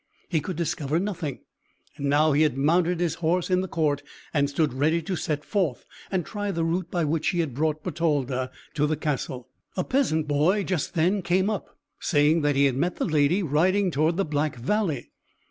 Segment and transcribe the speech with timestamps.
[0.29, 1.41] He could discover nothing;
[1.95, 4.01] and now he had mounted his horse in the court,
[4.33, 7.83] and stood ready to set forth, and try the route by which he had brought
[7.83, 9.47] Bertalda to the castle.
[9.77, 13.91] A peasant boy just then came up, saying that he had met the lady riding
[13.91, 15.11] toward the Black Valley.